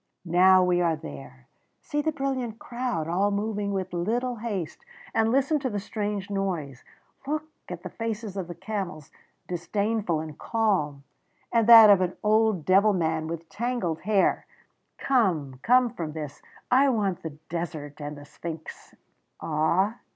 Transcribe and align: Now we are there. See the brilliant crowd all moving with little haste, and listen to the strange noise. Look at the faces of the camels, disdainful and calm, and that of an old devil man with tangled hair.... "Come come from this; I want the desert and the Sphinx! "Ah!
Now 0.25 0.63
we 0.63 0.81
are 0.81 0.95
there. 0.95 1.45
See 1.83 2.01
the 2.01 2.11
brilliant 2.11 2.57
crowd 2.57 3.07
all 3.07 3.29
moving 3.29 3.71
with 3.71 3.93
little 3.93 4.37
haste, 4.37 4.83
and 5.13 5.29
listen 5.31 5.59
to 5.59 5.69
the 5.69 5.79
strange 5.79 6.27
noise. 6.31 6.83
Look 7.27 7.43
at 7.69 7.83
the 7.83 7.91
faces 7.91 8.35
of 8.35 8.47
the 8.47 8.55
camels, 8.55 9.11
disdainful 9.47 10.19
and 10.19 10.39
calm, 10.39 11.03
and 11.51 11.67
that 11.69 11.91
of 11.91 12.01
an 12.01 12.17
old 12.23 12.65
devil 12.65 12.93
man 12.93 13.27
with 13.27 13.47
tangled 13.47 13.99
hair.... 14.01 14.47
"Come 14.97 15.59
come 15.61 15.91
from 15.91 16.13
this; 16.13 16.41
I 16.71 16.89
want 16.89 17.21
the 17.21 17.37
desert 17.49 18.01
and 18.01 18.17
the 18.17 18.25
Sphinx! 18.25 18.95
"Ah! 19.39 19.97